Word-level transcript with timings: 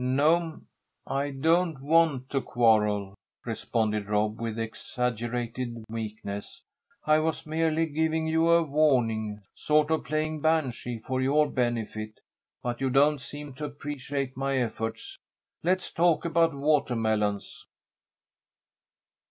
"No'm! 0.03 0.65
I 1.05 1.29
don't 1.29 1.79
want 1.79 2.31
to 2.31 2.41
quarrel," 2.41 3.13
responded 3.45 4.09
Rob, 4.09 4.39
with 4.41 4.57
exaggerated 4.57 5.83
meekness. 5.89 6.63
"I 7.05 7.19
was 7.19 7.45
merely 7.45 7.85
giving 7.85 8.25
you 8.25 8.49
a 8.49 8.63
warning 8.63 9.43
sort 9.53 9.91
of 9.91 10.03
playing 10.03 10.41
Banshee 10.41 10.97
for 10.97 11.21
your 11.21 11.47
benefit, 11.51 12.19
but 12.63 12.81
you 12.81 12.89
don't 12.89 13.21
seem 13.21 13.53
to 13.53 13.65
appreciate 13.65 14.35
my 14.35 14.57
efforts. 14.57 15.19
Let's 15.61 15.91
talk 15.91 16.25
about 16.25 16.55
watermelons." 16.55 17.67